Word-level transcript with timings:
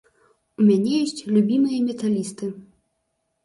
У 0.61 0.65
мяне 0.69 0.91
ёсць 1.03 1.21
любімыя 1.35 1.79
металісты. 1.93 2.53